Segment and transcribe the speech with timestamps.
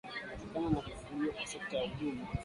[0.31, 2.27] kutokana na kufufuliwa kwa sekta ya huduma